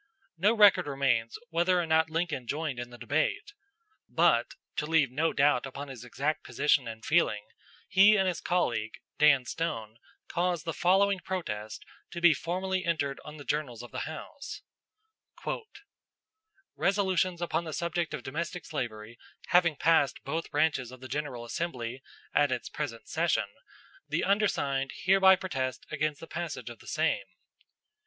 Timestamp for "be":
12.19-12.33